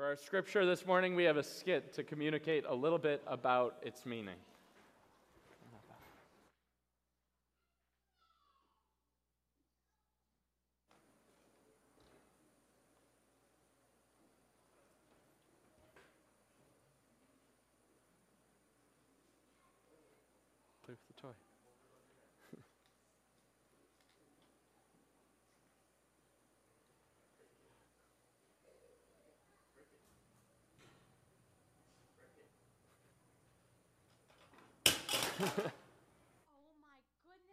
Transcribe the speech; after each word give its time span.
For 0.00 0.06
our 0.06 0.16
scripture 0.16 0.64
this 0.64 0.86
morning, 0.86 1.14
we 1.14 1.24
have 1.24 1.36
a 1.36 1.42
skit 1.42 1.92
to 1.92 2.02
communicate 2.02 2.64
a 2.66 2.74
little 2.74 2.96
bit 2.96 3.20
about 3.26 3.76
its 3.82 4.06
meaning. 4.06 4.36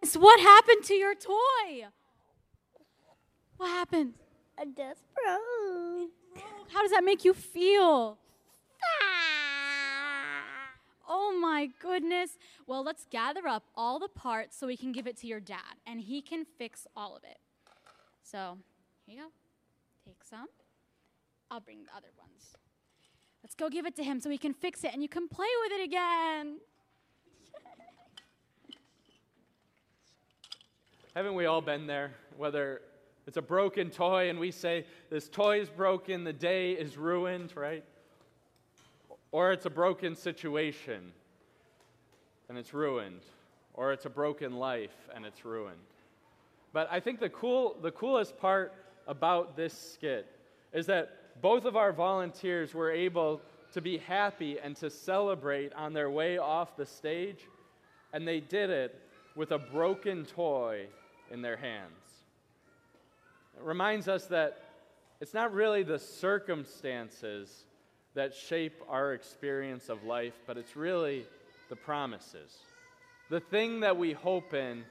Goodness, 0.01 0.17
what 0.17 0.39
happened 0.39 0.83
to 0.85 0.93
your 0.93 1.15
toy? 1.15 1.87
What 3.57 3.69
happened? 3.69 4.13
A 4.57 4.65
death 4.65 5.01
broke. 5.13 6.11
How 6.71 6.81
does 6.81 6.91
that 6.91 7.03
make 7.03 7.23
you 7.23 7.33
feel? 7.33 8.17
Ah. 9.03 10.43
Oh 11.07 11.37
my 11.39 11.69
goodness. 11.79 12.37
Well, 12.65 12.83
let's 12.83 13.05
gather 13.09 13.47
up 13.47 13.63
all 13.75 13.99
the 13.99 14.09
parts 14.09 14.57
so 14.57 14.67
we 14.67 14.77
can 14.77 14.91
give 14.91 15.07
it 15.07 15.17
to 15.17 15.27
your 15.27 15.39
dad 15.39 15.77
and 15.85 16.01
he 16.01 16.21
can 16.21 16.45
fix 16.57 16.85
all 16.95 17.15
of 17.15 17.23
it. 17.23 17.37
So, 18.23 18.57
here 19.05 19.15
you 19.15 19.23
go. 19.23 19.29
Take 20.05 20.23
some. 20.23 20.47
I'll 21.49 21.61
bring 21.61 21.83
the 21.83 21.95
other 21.95 22.09
ones. 22.17 22.57
Let's 23.43 23.55
go 23.55 23.69
give 23.69 23.85
it 23.85 23.95
to 23.95 24.03
him 24.03 24.19
so 24.19 24.29
he 24.29 24.37
can 24.37 24.53
fix 24.53 24.83
it 24.83 24.91
and 24.93 25.01
you 25.01 25.09
can 25.09 25.29
play 25.29 25.47
with 25.63 25.79
it 25.79 25.83
again. 25.83 26.59
Haven't 31.17 31.33
we 31.33 31.47
all 31.47 31.61
been 31.61 31.87
there? 31.87 32.11
Whether 32.37 32.79
it's 33.25 33.37
a 33.37 33.41
broken 33.41 33.89
toy 33.89 34.29
and 34.29 34.37
we 34.37 34.51
say, 34.51 34.85
This 35.09 35.27
toy 35.27 35.59
is 35.59 35.67
broken, 35.67 36.23
the 36.23 36.31
day 36.31 36.73
is 36.73 36.95
ruined, 36.95 37.53
right? 37.55 37.83
Or 39.31 39.51
it's 39.51 39.65
a 39.65 39.71
broken 39.71 40.15
situation 40.15 41.11
and 42.49 42.55
it's 42.55 42.71
ruined. 42.71 43.21
Or 43.73 43.93
it's 43.93 44.05
a 44.05 44.11
broken 44.11 44.57
life 44.57 44.93
and 45.15 45.25
it's 45.25 45.43
ruined. 45.43 45.79
But 46.71 46.87
I 46.91 46.99
think 46.99 47.19
the, 47.19 47.29
cool, 47.29 47.77
the 47.81 47.89
coolest 47.89 48.37
part 48.37 48.75
about 49.07 49.57
this 49.57 49.73
skit 49.73 50.27
is 50.71 50.85
that 50.85 51.41
both 51.41 51.65
of 51.65 51.75
our 51.75 51.93
volunteers 51.93 52.75
were 52.75 52.91
able 52.91 53.41
to 53.73 53.81
be 53.81 53.97
happy 53.97 54.59
and 54.59 54.75
to 54.75 54.91
celebrate 54.91 55.73
on 55.73 55.93
their 55.93 56.11
way 56.11 56.37
off 56.37 56.77
the 56.77 56.85
stage, 56.85 57.39
and 58.13 58.27
they 58.27 58.39
did 58.39 58.69
it 58.69 59.01
with 59.35 59.49
a 59.49 59.57
broken 59.57 60.23
toy 60.23 60.85
in 61.31 61.41
their 61.41 61.57
hands. 61.57 61.91
It 63.57 63.63
reminds 63.63 64.07
us 64.07 64.25
that 64.27 64.61
it's 65.19 65.33
not 65.33 65.53
really 65.53 65.83
the 65.83 65.99
circumstances 65.99 67.65
that 68.13 68.33
shape 68.33 68.81
our 68.89 69.13
experience 69.13 69.89
of 69.89 70.03
life, 70.03 70.33
but 70.45 70.57
it's 70.57 70.75
really 70.75 71.25
the 71.69 71.75
promises. 71.75 72.57
The 73.29 73.39
thing 73.39 73.81
that 73.81 73.97
we 73.97 74.13
hope 74.13 74.53
in 74.53 74.83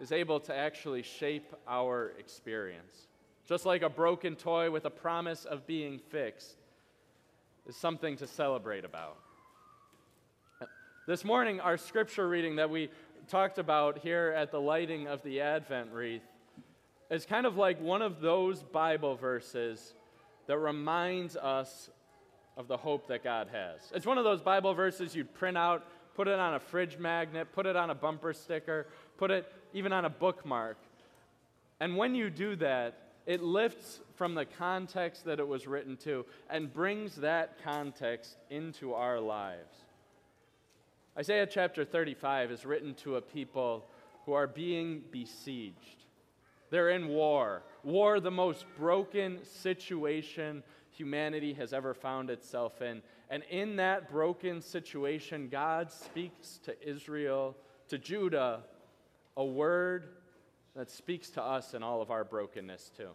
is 0.00 0.12
able 0.12 0.40
to 0.40 0.54
actually 0.54 1.02
shape 1.02 1.54
our 1.68 2.12
experience. 2.18 3.06
Just 3.46 3.66
like 3.66 3.82
a 3.82 3.88
broken 3.88 4.34
toy 4.36 4.70
with 4.70 4.84
a 4.84 4.90
promise 4.90 5.44
of 5.44 5.66
being 5.66 5.98
fixed 5.98 6.56
is 7.66 7.76
something 7.76 8.16
to 8.16 8.26
celebrate 8.26 8.84
about. 8.84 9.16
This 11.06 11.24
morning, 11.24 11.60
our 11.60 11.76
scripture 11.76 12.28
reading 12.28 12.56
that 12.56 12.70
we 12.70 12.88
talked 13.28 13.58
about 13.58 13.98
here 13.98 14.34
at 14.36 14.50
the 14.50 14.60
lighting 14.60 15.06
of 15.06 15.22
the 15.22 15.40
Advent 15.40 15.92
wreath 15.92 16.22
is 17.10 17.26
kind 17.26 17.46
of 17.46 17.56
like 17.56 17.80
one 17.80 18.02
of 18.02 18.20
those 18.20 18.62
Bible 18.62 19.16
verses 19.16 19.94
that 20.46 20.58
reminds 20.58 21.36
us 21.36 21.90
of 22.56 22.68
the 22.68 22.76
hope 22.76 23.08
that 23.08 23.24
God 23.24 23.48
has. 23.52 23.80
It's 23.94 24.06
one 24.06 24.18
of 24.18 24.24
those 24.24 24.40
Bible 24.40 24.74
verses 24.74 25.14
you'd 25.14 25.32
print 25.34 25.56
out, 25.56 25.86
put 26.14 26.28
it 26.28 26.38
on 26.38 26.54
a 26.54 26.60
fridge 26.60 26.98
magnet, 26.98 27.48
put 27.52 27.66
it 27.66 27.76
on 27.76 27.90
a 27.90 27.94
bumper 27.94 28.32
sticker, 28.32 28.86
put 29.16 29.30
it 29.30 29.50
even 29.72 29.92
on 29.92 30.04
a 30.04 30.10
bookmark. 30.10 30.76
And 31.80 31.96
when 31.96 32.14
you 32.14 32.30
do 32.30 32.56
that, 32.56 32.98
it 33.26 33.42
lifts 33.42 34.00
from 34.16 34.34
the 34.34 34.44
context 34.44 35.24
that 35.24 35.38
it 35.38 35.46
was 35.46 35.66
written 35.66 35.96
to 35.98 36.26
and 36.50 36.72
brings 36.72 37.16
that 37.16 37.62
context 37.62 38.36
into 38.50 38.94
our 38.94 39.20
lives. 39.20 39.84
Isaiah 41.16 41.46
chapter 41.46 41.84
35 41.84 42.50
is 42.50 42.64
written 42.64 42.94
to 42.94 43.16
a 43.16 43.20
people 43.20 43.84
who 44.24 44.32
are 44.32 44.46
being 44.46 45.02
besieged. 45.10 46.04
They're 46.70 46.88
in 46.88 47.08
war. 47.08 47.62
War, 47.84 48.18
the 48.18 48.30
most 48.30 48.64
broken 48.78 49.44
situation 49.44 50.62
humanity 50.90 51.52
has 51.52 51.74
ever 51.74 51.92
found 51.92 52.30
itself 52.30 52.80
in. 52.80 53.02
And 53.28 53.42
in 53.50 53.76
that 53.76 54.10
broken 54.10 54.62
situation, 54.62 55.48
God 55.50 55.92
speaks 55.92 56.58
to 56.64 56.74
Israel, 56.86 57.56
to 57.88 57.98
Judah, 57.98 58.60
a 59.36 59.44
word 59.44 60.08
that 60.74 60.90
speaks 60.90 61.28
to 61.30 61.42
us 61.42 61.74
in 61.74 61.82
all 61.82 62.00
of 62.00 62.10
our 62.10 62.24
brokenness, 62.24 62.90
too. 62.96 63.10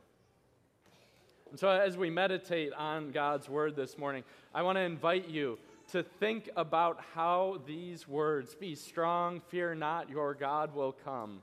And 1.50 1.60
so, 1.60 1.70
as 1.70 1.98
we 1.98 2.12
meditate 2.12 2.74
on 2.74 3.12
God's 3.12 3.50
word 3.50 3.76
this 3.76 3.98
morning, 3.98 4.24
I 4.54 4.62
want 4.62 4.76
to 4.76 4.82
invite 4.82 5.30
you 5.30 5.58
to 5.92 6.04
think 6.04 6.50
about 6.56 7.00
how 7.14 7.62
these 7.66 8.08
words, 8.08 8.56
be 8.56 8.76
strong, 8.76 9.42
fear 9.48 9.74
not, 9.74 10.10
your 10.10 10.34
God 10.34 10.76
will 10.76 10.92
come, 10.92 11.42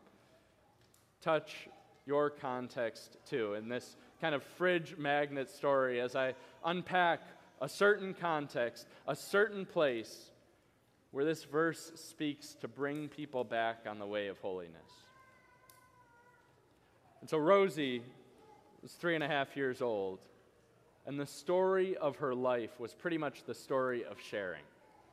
touch 1.23 1.69
your 2.07 2.29
context 2.29 3.17
too. 3.29 3.55
In 3.55 3.69
this 3.69 3.97
kind 4.21 4.35
of 4.35 4.43
fridge 4.43 4.97
magnet 4.99 5.51
story, 5.51 6.01
as 6.01 6.15
I 6.15 6.35
unpack 6.65 7.21
a 7.61 7.69
certain 7.69 8.13
context, 8.13 8.87
a 9.09 9.17
certain 9.17 9.65
place 9.65 10.31
where 11.11 11.25
this 11.25 11.45
verse 11.45 11.93
speaks 11.95 12.55
to 12.61 12.69
bring 12.69 13.09
people 13.09 13.45
back 13.45 13.85
on 13.89 13.99
the 13.99 14.07
way 14.07 14.29
of 14.29 14.39
holiness. 14.39 14.75
And 17.21 17.31
so 17.31 17.39
Rosie 17.39 18.03
was 18.83 18.93
three 18.93 19.15
and 19.15 19.25
a 19.25 19.29
half 19.29 19.57
years 19.57 19.81
old 19.81 20.19
and 21.07 21.19
the 21.19 21.27
story 21.27 21.97
of 21.97 22.17
her 22.17 22.35
life 22.35 22.79
was 22.81 22.95
pretty 22.95 23.19
much 23.19 23.45
the 23.45 23.55
story 23.55 24.05
of 24.05 24.21
sharing, 24.21 24.63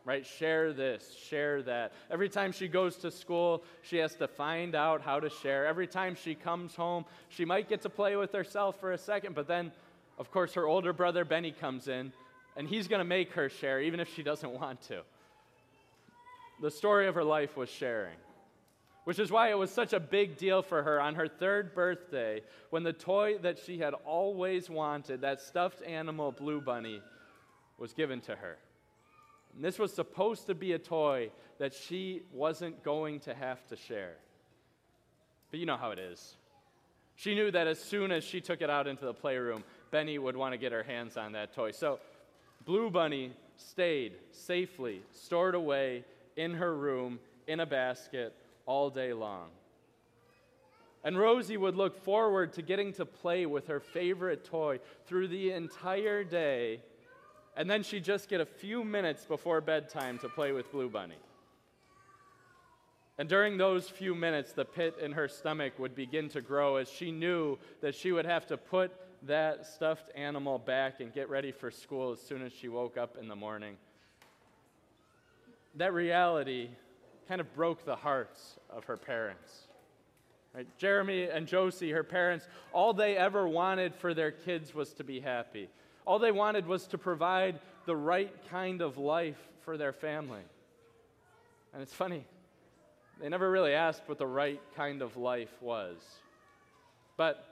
right? 0.06 0.25
Share 0.25 0.74
this, 0.74 1.16
share 1.28 1.62
that. 1.63 1.91
Every 2.09 2.29
time 2.29 2.52
she 2.52 2.68
goes 2.68 2.96
to 2.97 3.12
school, 3.12 3.63
she 3.81 3.97
has 3.97 4.16
to 4.16 4.28
find 4.28 4.74
out 4.74 5.02
how 5.02 5.19
to 5.19 5.29
share. 5.29 5.68
Every 5.68 5.88
time 5.88 6.16
she 6.16 6.34
comes 6.34 6.75
home, 6.75 7.06
she 7.29 7.46
might 7.46 7.68
get 7.68 7.81
to 7.81 7.90
play 7.90 8.16
with 8.16 8.31
herself 8.31 8.79
for 8.79 8.94
a 8.94 8.97
second, 8.97 9.35
but 9.35 9.47
then, 9.47 9.72
of 10.18 10.31
course, 10.31 10.53
her 10.53 10.66
older 10.66 10.94
brother 10.94 11.25
Benny 11.25 11.52
comes 11.52 11.88
in, 11.88 12.13
and 12.56 12.68
he's 12.68 12.88
going 12.88 13.00
to 13.00 13.06
make 13.06 13.34
her 13.34 13.50
share, 13.50 13.81
even 13.81 14.00
if 14.00 14.13
she 14.13 14.23
doesn't 14.23 14.52
want 14.52 14.81
to. 14.84 15.02
The 16.62 16.72
story 16.72 17.08
of 17.08 17.16
her 17.16 17.23
life 17.23 17.58
was 17.58 17.69
sharing 17.69 18.16
which 19.03 19.19
is 19.19 19.31
why 19.31 19.50
it 19.50 19.57
was 19.57 19.72
such 19.72 19.94
a 19.94 20.00
big 20.00 20.38
deal 20.38 20.62
for 20.62 20.84
her 20.84 21.01
on 21.01 21.16
her 21.16 21.28
third 21.28 21.73
birthday 21.73 22.41
when 22.69 22.84
the 22.84 22.94
toy 22.94 23.38
that 23.39 23.57
she 23.57 23.79
had 23.79 23.94
always 24.06 24.69
wanted, 24.69 25.22
that 25.22 25.41
stuffed 25.41 25.81
animal 25.84 26.31
Blue 26.31 26.62
Bunny, 26.62 27.01
was 27.78 27.94
given 27.94 28.22
to 28.22 28.35
her. 28.35 28.57
And 29.56 29.63
this 29.63 29.79
was 29.79 29.91
supposed 29.91 30.45
to 30.47 30.56
be 30.56 30.73
a 30.73 30.79
toy 30.79 31.31
that 31.57 31.73
she 31.73 32.22
wasn't 32.31 32.84
going 32.84 33.19
to 33.22 33.34
have 33.34 33.66
to 33.67 33.75
share. 33.75 34.13
But 35.50 35.59
you 35.59 35.66
know 35.66 35.78
how 35.78 35.91
it 35.91 36.00
is. 36.00 36.35
She 37.16 37.35
knew 37.35 37.51
that 37.51 37.67
as 37.67 37.79
soon 37.79 38.11
as 38.11 38.23
she 38.23 38.40
took 38.40 38.61
it 38.61 38.69
out 38.69 38.88
into 38.88 39.06
the 39.06 39.13
playroom, 39.13 39.63
Benny 39.91 40.17
would 40.17 40.35
want 40.35 40.53
to 40.53 40.57
get 40.57 40.72
her 40.72 40.84
hands 40.84 41.17
on 41.17 41.34
that 41.34 41.53
toy. 41.53 41.72
So 41.72 42.00
Blue 42.66 42.90
Bunny 42.90 43.34
stayed 43.58 44.14
safely 44.31 45.02
stored 45.11 45.55
away 45.55 46.05
in 46.35 46.53
her 46.53 46.75
room 46.75 47.20
in 47.47 47.59
a 47.59 47.66
basket 47.66 48.34
all 48.66 48.90
day 48.90 49.13
long. 49.13 49.49
And 51.03 51.17
Rosie 51.17 51.58
would 51.58 51.75
look 51.75 52.03
forward 52.03 52.53
to 52.53 52.61
getting 52.61 52.93
to 52.93 53.05
play 53.05 53.46
with 53.46 53.67
her 53.67 53.79
favorite 53.79 54.46
toy 54.46 54.79
through 55.05 55.29
the 55.29 55.52
entire 55.52 56.23
day, 56.23 56.81
and 57.58 57.69
then 57.69 57.81
she'd 57.84 58.03
just 58.03 58.29
get 58.29 58.40
a 58.40 58.46
few 58.46 58.84
minutes 58.84 59.25
before 59.25 59.61
bedtime 59.61 60.19
to 60.19 60.29
play 60.29 60.52
with 60.52 60.72
Blue 60.72 60.90
Bunny. 60.90 61.17
And 63.17 63.28
during 63.28 63.58
those 63.58 63.90
few 63.90 64.16
minutes, 64.16 64.53
the 64.53 64.66
pit 64.66 64.96
in 65.02 65.11
her 65.11 65.28
stomach 65.28 65.78
would 65.78 65.96
begin 65.96 66.29
to 66.29 66.41
grow 66.41 66.78
as 66.78 66.90
she 66.90 67.11
knew 67.11 67.58
that 67.81 67.93
she 67.93 68.11
would 68.11 68.25
have 68.25 68.47
to 68.47 68.58
put 68.58 68.91
that 69.23 69.66
stuffed 69.66 70.09
animal 70.16 70.58
back 70.58 70.99
and 70.99 71.13
get 71.13 71.29
ready 71.29 71.52
for 71.52 71.69
school 71.69 72.11
as 72.11 72.22
soon 72.22 72.41
as 72.43 72.52
she 72.52 72.67
woke 72.67 72.97
up 72.97 73.17
in 73.19 73.28
the 73.28 73.35
morning. 73.35 73.75
That 75.75 75.93
reality 75.93 76.69
kind 77.28 77.41
of 77.41 77.53
broke 77.56 77.85
the 77.85 77.96
hearts 77.96 78.58
of 78.70 78.85
her 78.85 78.97
parents. 78.97 79.68
Right? 80.53 80.68
Jeremy 80.78 81.29
and 81.29 81.47
Josie, 81.47 81.91
her 81.91 82.03
parents, 82.03 82.47
all 82.73 82.94
they 82.94 83.16
ever 83.16 83.47
wanted 83.47 83.96
for 83.96 84.14
their 84.14 84.32
kids 84.32 84.73
was 84.73 84.94
to 84.94 85.03
be 85.03 85.20
happy. 85.20 85.70
All 86.06 86.20
they 86.20 86.32
wanted 86.32 86.68
was 86.68 86.88
to 86.88 86.97
provide 86.97 87.59
the 87.85 87.96
right 87.96 88.34
kind 88.50 88.82
of 88.82 88.97
life 88.97 89.40
for 89.64 89.78
their 89.78 89.94
family. 89.94 90.41
And 91.73 91.82
it's 91.82 91.94
funny, 91.94 92.26
they 93.22 93.29
never 93.29 93.50
really 93.50 93.73
asked 93.73 94.02
what 94.08 94.18
the 94.18 94.28
right 94.28 94.59
kind 94.76 95.02
of 95.02 95.16
life 95.16 95.62
was. 95.62 95.97
But 97.18 97.46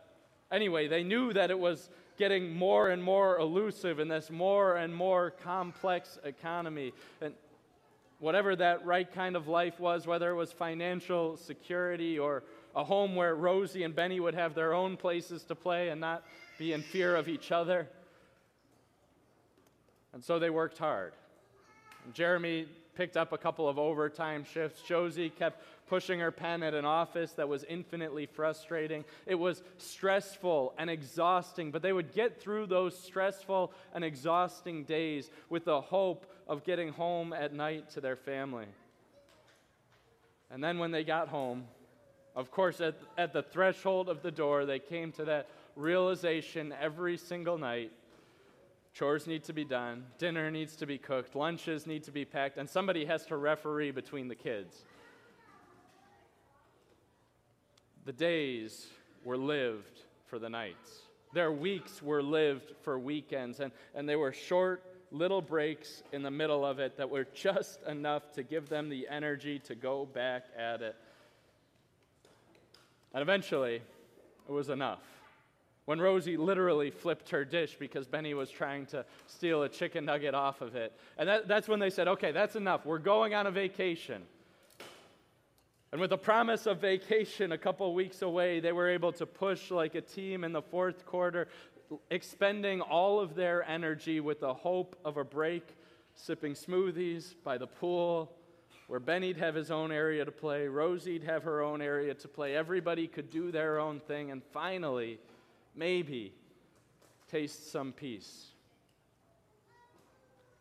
anyway, 0.52 0.88
they 0.88 1.04
knew 1.04 1.32
that 1.34 1.52
it 1.52 1.60
was 1.60 1.90
getting 2.18 2.54
more 2.54 2.90
and 2.90 3.02
more 3.02 3.38
elusive 3.38 4.00
in 4.00 4.10
this 4.10 4.30
more 4.30 4.76
and 4.76 4.94
more 4.94 5.32
complex 5.32 6.20
economy. 6.26 6.92
And 7.22 7.34
whatever 8.20 8.56
that 8.56 8.86
right 8.86 9.12
kind 9.12 9.36
of 9.36 9.48
life 9.48 9.80
was, 9.80 10.06
whether 10.06 10.30
it 10.30 10.36
was 10.36 10.52
financial 10.52 11.38
security 11.38 12.20
or 12.20 12.44
a 12.76 12.84
home 12.84 13.16
where 13.16 13.36
Rosie 13.36 13.84
and 13.84 13.96
Benny 13.96 14.20
would 14.20 14.36
have 14.36 14.54
their 14.54 14.74
own 14.74 14.98
places 14.98 15.44
to 15.46 15.56
play 15.56 15.90
and 15.90 16.00
not 16.00 16.24
be 16.58 16.74
in 16.74 16.82
fear 16.82 17.16
of 17.16 17.28
each 17.28 17.52
other. 17.52 17.88
And 20.14 20.24
so 20.24 20.40
they 20.40 20.50
worked 20.50 20.78
hard. 20.78 21.14
And 22.06 22.14
Jeremy 22.14 22.68
picked 23.00 23.16
up 23.16 23.32
a 23.32 23.38
couple 23.38 23.70
of 23.70 23.80
overtime 23.80 24.44
shifts. 24.44 24.82
Josie 24.82 25.30
kept 25.30 25.64
pushing 25.88 26.20
her 26.20 26.32
pen 26.32 26.62
at 26.62 26.74
an 26.74 26.84
office 26.84 27.32
that 27.32 27.48
was 27.48 27.64
infinitely 27.70 28.26
frustrating. 28.26 29.06
It 29.26 29.36
was 29.36 29.64
stressful 29.78 30.74
and 30.78 30.90
exhausting, 30.90 31.72
but 31.72 31.82
they 31.82 31.94
would 31.94 32.14
get 32.14 32.42
through 32.42 32.66
those 32.66 33.00
stressful 33.00 33.72
and 33.94 34.04
exhausting 34.04 34.84
days 34.84 35.32
with 35.50 35.64
the 35.64 35.80
hope 35.80 36.26
of 36.46 36.66
getting 36.66 36.90
home 36.90 37.32
at 37.32 37.54
night 37.54 37.90
to 37.92 38.02
their 38.02 38.18
family. 38.18 38.68
And 40.52 40.62
then 40.62 40.78
when 40.78 40.92
they 40.92 41.06
got 41.06 41.30
home, 41.30 41.68
of 42.36 42.52
course, 42.52 42.82
at, 42.82 42.96
at 43.18 43.32
the 43.32 43.44
threshold 43.44 44.10
of 44.10 44.22
the 44.24 44.32
door, 44.32 44.66
they 44.66 44.80
came 44.80 45.14
to 45.14 45.24
that 45.24 45.48
realization 45.78 46.74
every 46.82 47.16
single 47.16 47.58
night 47.58 47.94
chores 49.00 49.28
need 49.28 49.46
to 49.46 49.54
be 49.54 49.64
done, 49.64 50.04
dinner 50.18 50.52
needs 50.52 50.76
to 50.76 50.86
be 50.86 50.98
cooked, 50.98 51.34
lunches 51.34 51.88
need 51.88 52.04
to 52.04 52.12
be 52.12 52.26
packed, 52.26 52.58
and 52.58 52.70
somebody 52.70 53.06
has 53.06 53.26
to 53.26 53.38
referee 53.38 53.92
between 53.92 54.28
the 54.28 54.36
kids. 54.36 54.84
The 58.04 58.12
days 58.12 58.88
were 59.24 59.38
lived 59.38 60.02
for 60.26 60.38
the 60.38 60.50
nights. 60.50 61.04
Their 61.34 61.50
weeks 61.50 62.04
were 62.04 62.22
lived 62.22 62.74
for 62.82 63.00
weekends, 63.00 63.62
and, 63.62 63.72
and 63.96 64.10
they 64.10 64.18
were 64.18 64.34
short 64.34 64.84
little 65.12 65.42
breaks 65.42 66.04
in 66.12 66.22
the 66.22 66.32
middle 66.32 66.66
of 66.66 66.80
it 66.80 66.98
that 66.98 67.10
were 67.10 67.24
just 67.34 67.82
enough 67.84 68.34
to 68.34 68.44
give 68.44 68.68
them 68.68 68.90
the 68.90 69.08
energy 69.08 69.60
to 69.60 69.76
go 69.76 70.08
back 70.08 70.44
at 70.58 70.82
it. 70.82 70.98
And 73.14 73.22
eventually, 73.22 73.76
it 73.76 74.52
was 74.52 74.68
enough. 74.68 75.19
When 75.90 76.00
Rosie 76.00 76.38
literally 76.38 76.92
flipped 76.92 77.30
her 77.30 77.44
dish 77.44 77.76
because 77.80 78.06
Benny 78.06 78.36
was 78.36 78.52
trying 78.52 78.86
to 78.86 79.04
steal 79.26 79.64
a 79.64 79.70
chicken 79.70 80.06
nugget 80.06 80.36
off 80.36 80.62
of 80.62 80.76
it. 80.76 80.96
And 81.18 81.28
that, 81.28 81.48
that's 81.48 81.68
when 81.68 81.80
they 81.80 81.90
said, 81.90 82.08
okay, 82.08 82.32
that's 82.32 82.56
enough. 82.56 82.86
We're 82.86 83.00
going 83.00 83.34
on 83.34 83.48
a 83.48 83.52
vacation. 83.52 84.22
And 85.92 86.00
with 86.00 86.12
the 86.12 86.18
promise 86.20 86.68
of 86.68 86.78
vacation 86.78 87.54
a 87.54 87.58
couple 87.58 87.92
weeks 87.96 88.22
away, 88.22 88.60
they 88.60 88.72
were 88.72 88.88
able 88.88 89.12
to 89.14 89.26
push 89.26 89.72
like 89.72 89.96
a 89.96 90.02
team 90.02 90.44
in 90.44 90.52
the 90.52 90.62
fourth 90.62 91.08
quarter, 91.08 91.48
expending 92.12 92.82
all 92.82 93.20
of 93.20 93.34
their 93.34 93.68
energy 93.68 94.20
with 94.20 94.42
the 94.42 94.54
hope 94.54 94.96
of 95.04 95.18
a 95.18 95.24
break, 95.24 95.76
sipping 96.14 96.54
smoothies 96.54 97.34
by 97.44 97.58
the 97.58 97.66
pool, 97.66 98.32
where 98.86 99.00
Benny'd 99.00 99.38
have 99.38 99.56
his 99.56 99.72
own 99.72 99.92
area 99.92 100.24
to 100.24 100.32
play, 100.32 100.68
Rosie'd 100.68 101.24
have 101.24 101.42
her 101.42 101.64
own 101.64 101.82
area 101.82 102.14
to 102.14 102.28
play. 102.28 102.56
Everybody 102.56 103.08
could 103.08 103.32
do 103.32 103.52
their 103.52 103.80
own 103.80 104.00
thing, 104.02 104.30
and 104.30 104.44
finally, 104.54 105.18
maybe, 105.80 106.34
taste 107.32 107.72
some 107.72 107.94
peace. 107.94 108.48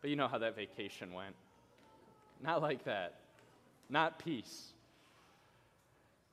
But 0.01 0.09
you 0.09 0.15
know 0.15 0.29
how 0.29 0.37
that 0.37 0.55
vacation 0.55 1.13
went. 1.13 1.35
Not 2.41 2.61
like 2.61 2.85
that. 2.85 3.19
Not 3.89 4.17
peace. 4.17 4.69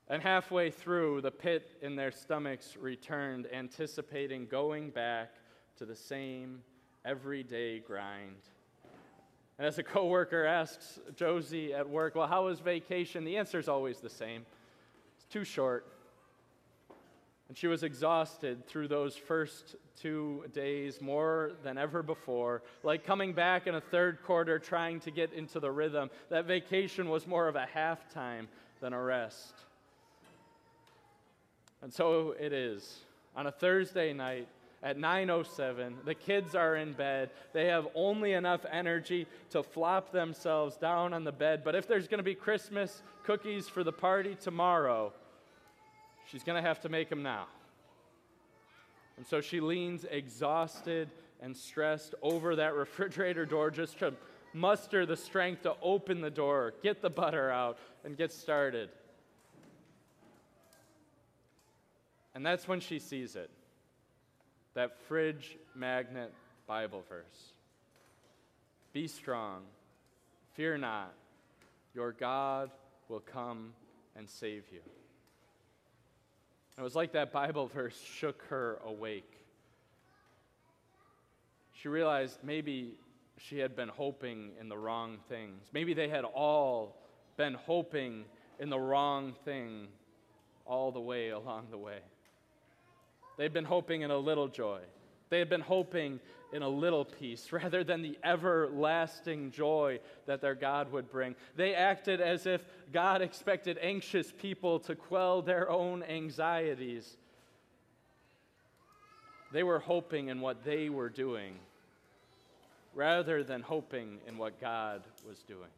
And 0.08 0.22
halfway 0.22 0.70
through, 0.70 1.22
the 1.22 1.32
pit 1.32 1.76
in 1.82 1.96
their 1.96 2.12
stomachs 2.12 2.76
returned, 2.76 3.48
anticipating 3.52 4.46
going 4.46 4.90
back 4.90 5.34
to 5.78 5.84
the 5.84 5.96
same 5.96 6.62
everyday 7.04 7.80
grind. 7.80 8.36
And 9.58 9.66
as 9.66 9.78
a 9.78 9.82
coworker 9.82 10.44
asks 10.44 11.00
Josie 11.16 11.74
at 11.74 11.88
work, 11.88 12.14
Well, 12.14 12.28
how 12.28 12.44
was 12.44 12.60
vacation? 12.60 13.24
The 13.24 13.36
answer 13.36 13.58
is 13.58 13.68
always 13.68 13.98
the 13.98 14.10
same 14.10 14.46
it's 15.16 15.26
too 15.26 15.44
short. 15.44 15.95
And 17.48 17.56
she 17.56 17.68
was 17.68 17.82
exhausted 17.84 18.66
through 18.66 18.88
those 18.88 19.16
first 19.16 19.76
two 19.96 20.44
days 20.52 21.00
more 21.00 21.52
than 21.62 21.78
ever 21.78 22.02
before, 22.02 22.62
like 22.82 23.04
coming 23.04 23.32
back 23.32 23.66
in 23.66 23.74
a 23.76 23.80
third 23.80 24.22
quarter 24.24 24.58
trying 24.58 25.00
to 25.00 25.10
get 25.10 25.32
into 25.32 25.60
the 25.60 25.70
rhythm. 25.70 26.10
That 26.28 26.46
vacation 26.46 27.08
was 27.08 27.26
more 27.26 27.46
of 27.46 27.54
a 27.54 27.66
halftime 27.72 28.48
than 28.80 28.92
a 28.92 29.00
rest. 29.00 29.54
And 31.82 31.92
so 31.92 32.34
it 32.38 32.52
is. 32.52 33.00
On 33.36 33.46
a 33.46 33.52
Thursday 33.52 34.12
night 34.12 34.48
at 34.82 34.98
9:07, 34.98 36.04
the 36.04 36.14
kids 36.14 36.54
are 36.54 36.74
in 36.76 36.94
bed. 36.94 37.30
They 37.52 37.66
have 37.66 37.86
only 37.94 38.32
enough 38.32 38.64
energy 38.70 39.26
to 39.50 39.62
flop 39.62 40.10
themselves 40.10 40.76
down 40.76 41.12
on 41.12 41.24
the 41.24 41.32
bed, 41.32 41.62
but 41.64 41.74
if 41.74 41.86
there's 41.86 42.08
going 42.08 42.18
to 42.18 42.24
be 42.24 42.34
Christmas 42.34 43.02
cookies 43.24 43.68
for 43.68 43.84
the 43.84 43.92
party 43.92 44.34
tomorrow, 44.34 45.12
she's 46.26 46.42
going 46.42 46.62
to 46.62 46.66
have 46.66 46.80
to 46.80 46.88
make 46.88 47.08
them 47.08 47.22
now. 47.22 47.46
And 49.16 49.26
so 49.26 49.40
she 49.40 49.60
leans 49.60 50.04
exhausted 50.04 51.08
and 51.40 51.56
stressed 51.56 52.14
over 52.22 52.56
that 52.56 52.74
refrigerator 52.74 53.46
door 53.46 53.70
just 53.70 53.98
to 54.00 54.14
muster 54.52 55.06
the 55.06 55.16
strength 55.16 55.62
to 55.62 55.74
open 55.82 56.20
the 56.20 56.30
door, 56.30 56.74
get 56.82 57.02
the 57.02 57.10
butter 57.10 57.50
out, 57.50 57.78
and 58.04 58.16
get 58.16 58.32
started. 58.32 58.88
And 62.34 62.44
that's 62.44 62.68
when 62.68 62.80
she 62.80 62.98
sees 62.98 63.36
it 63.36 63.50
that 64.74 65.00
fridge 65.08 65.56
magnet 65.74 66.30
Bible 66.66 67.02
verse. 67.08 67.52
Be 68.92 69.08
strong, 69.08 69.62
fear 70.54 70.76
not, 70.76 71.14
your 71.94 72.12
God 72.12 72.70
will 73.08 73.20
come 73.20 73.72
and 74.14 74.28
save 74.28 74.64
you. 74.70 74.80
It 76.78 76.82
was 76.82 76.94
like 76.94 77.12
that 77.12 77.32
Bible 77.32 77.68
verse 77.68 77.98
shook 77.98 78.42
her 78.50 78.78
awake. 78.84 79.32
She 81.72 81.88
realized 81.88 82.38
maybe 82.42 82.98
she 83.38 83.58
had 83.58 83.74
been 83.74 83.88
hoping 83.88 84.50
in 84.60 84.68
the 84.68 84.76
wrong 84.76 85.18
things. 85.28 85.68
Maybe 85.72 85.94
they 85.94 86.08
had 86.08 86.24
all 86.24 86.96
been 87.36 87.54
hoping 87.54 88.24
in 88.58 88.70
the 88.70 88.78
wrong 88.78 89.34
thing 89.44 89.88
all 90.66 90.92
the 90.92 91.00
way 91.00 91.30
along 91.30 91.68
the 91.70 91.78
way. 91.78 91.98
They'd 93.38 93.52
been 93.52 93.64
hoping 93.64 94.02
in 94.02 94.10
a 94.10 94.18
little 94.18 94.48
joy. 94.48 94.80
They 95.28 95.38
had 95.38 95.48
been 95.48 95.60
hoping 95.60 96.20
in 96.52 96.62
a 96.62 96.68
little 96.68 97.04
peace 97.04 97.48
rather 97.52 97.84
than 97.84 98.02
the 98.02 98.18
everlasting 98.24 99.50
joy 99.50 100.00
that 100.26 100.40
their 100.40 100.54
God 100.54 100.92
would 100.92 101.10
bring. 101.10 101.34
They 101.56 101.74
acted 101.74 102.20
as 102.20 102.46
if 102.46 102.64
God 102.92 103.22
expected 103.22 103.78
anxious 103.80 104.32
people 104.32 104.78
to 104.80 104.94
quell 104.94 105.42
their 105.42 105.70
own 105.70 106.02
anxieties. 106.02 107.16
They 109.52 109.62
were 109.62 109.78
hoping 109.78 110.28
in 110.28 110.40
what 110.40 110.64
they 110.64 110.88
were 110.88 111.08
doing 111.08 111.58
rather 112.94 113.44
than 113.44 113.60
hoping 113.60 114.18
in 114.26 114.38
what 114.38 114.60
God 114.60 115.02
was 115.28 115.42
doing. 115.42 115.70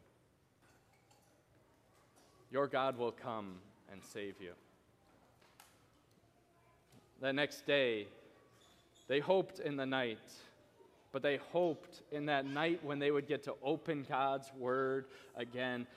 Your 2.51 2.67
God 2.67 2.97
will 2.97 3.11
come 3.11 3.55
and 3.91 4.01
save 4.03 4.35
you. 4.39 4.53
The 7.21 7.33
next 7.33 7.67
day, 7.67 8.07
they 9.07 9.19
hoped 9.19 9.59
in 9.59 9.75
the 9.75 9.85
night, 9.85 10.19
but 11.11 11.21
they 11.21 11.37
hoped 11.51 12.03
in 12.11 12.25
that 12.27 12.45
night 12.45 12.83
when 12.83 12.99
they 12.99 13.11
would 13.11 13.27
get 13.27 13.43
to 13.43 13.55
open 13.63 14.05
God's 14.07 14.51
Word 14.57 15.05
again. 15.35 15.87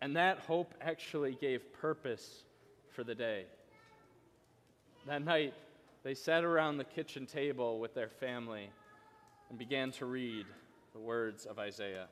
And 0.00 0.16
that 0.16 0.38
hope 0.40 0.74
actually 0.80 1.36
gave 1.40 1.72
purpose 1.74 2.44
for 2.90 3.04
the 3.04 3.14
day. 3.14 3.44
That 5.06 5.22
night, 5.24 5.54
they 6.02 6.14
sat 6.14 6.44
around 6.44 6.78
the 6.78 6.84
kitchen 6.84 7.26
table 7.26 7.78
with 7.78 7.94
their 7.94 8.08
family 8.08 8.70
and 9.50 9.58
began 9.58 9.90
to 9.92 10.06
read 10.06 10.46
the 10.92 10.98
words 10.98 11.44
of 11.44 11.58
Isaiah. 11.58 12.08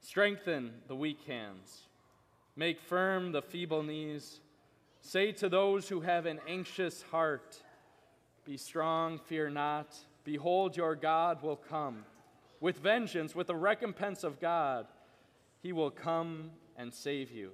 Strengthen 0.00 0.72
the 0.86 0.94
weak 0.94 1.20
hands, 1.26 1.82
make 2.56 2.80
firm 2.80 3.32
the 3.32 3.42
feeble 3.42 3.82
knees. 3.82 4.40
Say 5.00 5.32
to 5.32 5.48
those 5.48 5.88
who 5.88 6.00
have 6.00 6.26
an 6.26 6.40
anxious 6.46 7.02
heart, 7.02 7.62
Be 8.44 8.56
strong, 8.56 9.18
fear 9.18 9.48
not. 9.48 9.96
Behold, 10.28 10.76
your 10.76 10.94
God 10.94 11.42
will 11.42 11.56
come. 11.56 12.04
With 12.60 12.80
vengeance, 12.80 13.34
with 13.34 13.46
the 13.46 13.56
recompense 13.56 14.24
of 14.24 14.38
God, 14.38 14.86
he 15.62 15.72
will 15.72 15.90
come 15.90 16.50
and 16.76 16.92
save 16.92 17.30
you. 17.30 17.52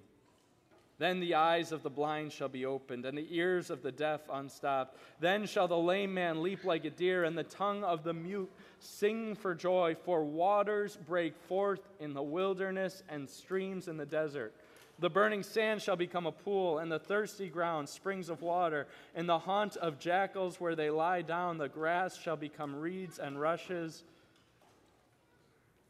Then 0.99 1.21
the 1.21 1.37
eyes 1.37 1.71
of 1.71 1.85
the 1.85 1.91
blind 1.91 2.33
shall 2.33 2.49
be 2.49 2.67
opened, 2.67 3.07
and 3.07 3.17
the 3.17 3.29
ears 3.31 3.71
of 3.71 3.83
the 3.83 3.93
deaf 3.93 4.23
unstopped. 4.29 4.99
Then 5.21 5.47
shall 5.47 5.69
the 5.69 5.79
lame 5.79 6.15
man 6.15 6.43
leap 6.43 6.65
like 6.65 6.85
a 6.85 6.91
deer, 6.91 7.23
and 7.23 7.39
the 7.39 7.45
tongue 7.45 7.85
of 7.85 8.03
the 8.03 8.13
mute 8.13 8.51
sing 8.81 9.37
for 9.37 9.55
joy. 9.55 9.95
For 10.05 10.25
waters 10.25 10.99
break 11.07 11.37
forth 11.47 11.89
in 12.01 12.13
the 12.13 12.25
wilderness, 12.25 13.05
and 13.09 13.31
streams 13.31 13.87
in 13.87 13.99
the 13.99 14.05
desert. 14.05 14.53
The 14.99 15.11
burning 15.11 15.43
sand 15.43 15.83
shall 15.83 15.97
become 15.97 16.27
a 16.27 16.33
pool, 16.33 16.79
and 16.79 16.91
the 16.91 16.99
thirsty 16.99 17.49
ground 17.49 17.89
springs 17.89 18.29
of 18.29 18.43
water. 18.43 18.87
In 19.17 19.27
the 19.27 19.39
haunt 19.39 19.77
of 19.77 19.99
jackals 19.99 20.61
where 20.61 20.77
they 20.77 20.91
lie 20.91 21.23
down, 21.23 21.59
the 21.59 21.69
grass 21.69 22.17
shall 22.17 22.37
become 22.37 22.77
reeds 22.77 23.19
and 23.19 23.41
rushes, 23.41 24.05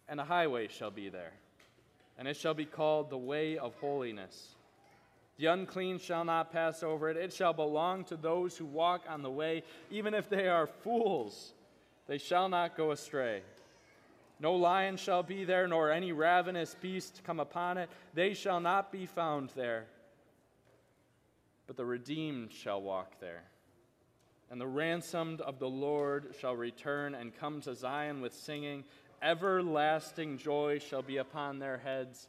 and 0.09 0.21
a 0.21 0.25
highway 0.25 0.69
shall 0.69 0.91
be 0.91 1.11
there. 1.11 1.33
And 2.19 2.27
it 2.29 2.37
shall 2.37 2.55
be 2.55 2.65
called 2.65 3.11
the 3.11 3.19
way 3.19 3.59
of 3.59 3.75
holiness. 3.81 4.55
The 5.37 5.47
unclean 5.47 5.99
shall 5.99 6.25
not 6.25 6.53
pass 6.53 6.83
over 6.83 7.11
it. 7.11 7.17
It 7.17 7.33
shall 7.33 7.53
belong 7.53 8.05
to 8.05 8.17
those 8.17 8.57
who 8.57 8.65
walk 8.67 9.03
on 9.09 9.23
the 9.23 9.31
way, 9.31 9.65
even 9.91 10.15
if 10.15 10.31
they 10.31 10.49
are 10.49 10.67
fools. 10.67 11.53
They 12.07 12.19
shall 12.19 12.49
not 12.49 12.77
go 12.77 12.93
astray. 12.93 13.43
No 14.45 14.57
lion 14.57 14.99
shall 14.99 15.23
be 15.23 15.45
there, 15.45 15.67
nor 15.67 15.91
any 15.91 16.13
ravenous 16.13 16.77
beast 16.79 17.23
come 17.25 17.41
upon 17.41 17.79
it. 17.79 17.89
They 18.13 18.35
shall 18.35 18.61
not 18.61 18.93
be 18.93 19.07
found 19.07 19.49
there. 19.57 19.87
But 21.67 21.79
the 21.79 21.87
redeemed 21.87 22.53
shall 22.53 22.83
walk 22.83 23.19
there. 23.21 23.45
And 24.51 24.61
the 24.61 24.67
ransomed 24.67 25.41
of 25.41 25.59
the 25.59 25.71
Lord 25.71 26.35
shall 26.39 26.55
return 26.55 27.15
and 27.15 27.35
come 27.35 27.63
to 27.63 27.75
Zion 27.75 28.21
with 28.21 28.35
singing. 28.35 28.85
Everlasting 29.23 30.37
joy 30.37 30.79
shall 30.79 31.01
be 31.01 31.17
upon 31.17 31.59
their 31.59 31.79
heads. 31.79 32.29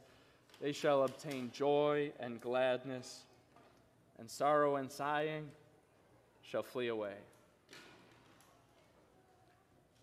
They 0.58 0.72
shall 0.72 1.02
obtain 1.02 1.50
joy 1.52 2.12
and 2.18 2.40
gladness, 2.40 3.26
and 4.18 4.30
sorrow 4.30 4.76
and 4.76 4.90
sighing 4.90 5.50
shall 6.40 6.62
flee 6.62 6.88
away. 6.88 7.16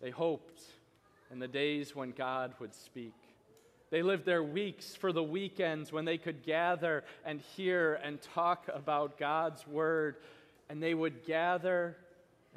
They 0.00 0.10
hoped 0.10 0.62
in 1.30 1.38
the 1.38 1.48
days 1.48 1.94
when 1.94 2.10
God 2.10 2.54
would 2.60 2.74
speak. 2.74 3.14
They 3.90 4.02
lived 4.02 4.24
their 4.24 4.42
weeks 4.42 4.94
for 4.94 5.12
the 5.12 5.22
weekends 5.22 5.92
when 5.92 6.04
they 6.04 6.18
could 6.18 6.42
gather 6.42 7.04
and 7.24 7.40
hear 7.56 7.94
and 8.02 8.20
talk 8.20 8.68
about 8.72 9.18
God's 9.18 9.66
word. 9.66 10.16
And 10.68 10.82
they 10.82 10.94
would 10.94 11.24
gather 11.24 11.96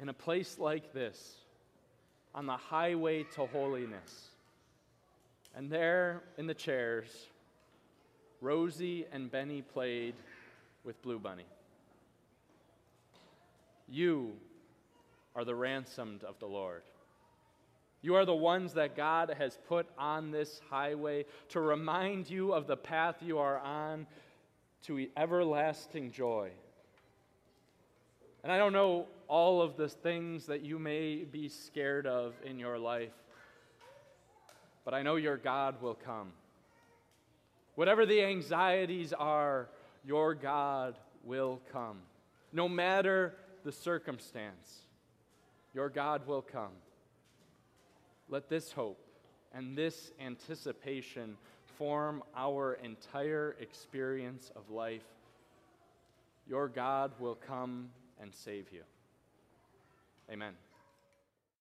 in 0.00 0.08
a 0.08 0.12
place 0.12 0.58
like 0.58 0.92
this 0.92 1.36
on 2.34 2.46
the 2.46 2.56
highway 2.56 3.24
to 3.34 3.46
holiness. 3.46 4.28
And 5.54 5.70
there 5.70 6.22
in 6.36 6.46
the 6.46 6.54
chairs, 6.54 7.08
Rosie 8.40 9.06
and 9.12 9.30
Benny 9.30 9.62
played 9.62 10.14
with 10.84 11.00
Blue 11.02 11.18
Bunny. 11.18 11.46
You 13.88 14.32
are 15.34 15.44
the 15.44 15.54
ransomed 15.54 16.24
of 16.24 16.38
the 16.38 16.46
Lord. 16.46 16.82
You 18.00 18.14
are 18.14 18.24
the 18.24 18.34
ones 18.34 18.74
that 18.74 18.96
God 18.96 19.34
has 19.38 19.58
put 19.68 19.86
on 19.98 20.30
this 20.30 20.60
highway 20.70 21.24
to 21.50 21.60
remind 21.60 22.30
you 22.30 22.52
of 22.52 22.66
the 22.66 22.76
path 22.76 23.16
you 23.20 23.38
are 23.38 23.58
on 23.58 24.06
to 24.84 25.06
everlasting 25.16 26.12
joy. 26.12 26.50
And 28.44 28.52
I 28.52 28.58
don't 28.58 28.72
know 28.72 29.06
all 29.26 29.60
of 29.60 29.76
the 29.76 29.88
things 29.88 30.46
that 30.46 30.62
you 30.62 30.78
may 30.78 31.24
be 31.24 31.48
scared 31.48 32.06
of 32.06 32.34
in 32.44 32.58
your 32.58 32.78
life, 32.78 33.12
but 34.84 34.94
I 34.94 35.02
know 35.02 35.16
your 35.16 35.36
God 35.36 35.82
will 35.82 35.94
come. 35.96 36.30
Whatever 37.74 38.06
the 38.06 38.22
anxieties 38.22 39.12
are, 39.12 39.68
your 40.04 40.34
God 40.34 40.98
will 41.24 41.60
come. 41.72 41.98
No 42.52 42.68
matter 42.68 43.34
the 43.64 43.72
circumstance, 43.72 44.82
your 45.74 45.88
God 45.88 46.26
will 46.26 46.42
come. 46.42 46.72
Let 48.28 48.48
this 48.48 48.72
hope 48.72 49.00
and 49.54 49.76
this 49.76 50.12
anticipation 50.20 51.36
form 51.78 52.22
our 52.36 52.74
entire 52.74 53.56
experience 53.60 54.50
of 54.56 54.70
life. 54.70 55.04
Your 56.46 56.68
God 56.68 57.12
will 57.18 57.36
come 57.36 57.90
and 58.20 58.34
save 58.34 58.66
you. 58.72 58.82
Amen. 60.30 60.52